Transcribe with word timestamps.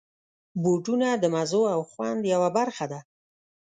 بوټونه 0.63 1.09
د 1.17 1.23
مزو 1.33 1.63
او 1.75 1.81
خوند 1.91 2.21
یوه 2.33 2.49
برخه 2.57 2.85
ده. 2.91 2.99